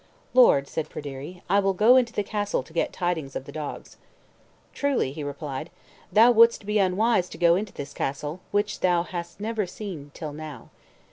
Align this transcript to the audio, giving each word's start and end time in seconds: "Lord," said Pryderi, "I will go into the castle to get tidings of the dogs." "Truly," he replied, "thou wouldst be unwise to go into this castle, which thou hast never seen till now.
"Lord," 0.33 0.67
said 0.67 0.89
Pryderi, 0.89 1.43
"I 1.47 1.59
will 1.59 1.75
go 1.75 1.95
into 1.95 2.11
the 2.11 2.23
castle 2.23 2.63
to 2.63 2.73
get 2.73 2.91
tidings 2.91 3.35
of 3.35 3.45
the 3.45 3.51
dogs." 3.51 3.97
"Truly," 4.73 5.11
he 5.11 5.23
replied, 5.23 5.69
"thou 6.11 6.31
wouldst 6.31 6.65
be 6.65 6.79
unwise 6.79 7.29
to 7.29 7.37
go 7.37 7.53
into 7.55 7.71
this 7.73 7.93
castle, 7.93 8.39
which 8.49 8.79
thou 8.79 9.03
hast 9.03 9.39
never 9.39 9.67
seen 9.67 10.09
till 10.15 10.33
now. 10.33 10.71